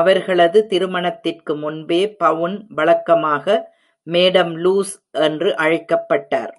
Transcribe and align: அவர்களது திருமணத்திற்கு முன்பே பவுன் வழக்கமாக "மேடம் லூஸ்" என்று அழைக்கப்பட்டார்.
அவர்களது 0.00 0.58
திருமணத்திற்கு 0.66 1.52
முன்பே 1.56 2.00
பவுன் 2.14 2.56
வழக்கமாக 2.70 3.46
"மேடம் 4.06 4.54
லூஸ்" 4.64 4.94
என்று 5.26 5.50
அழைக்கப்பட்டார். 5.56 6.54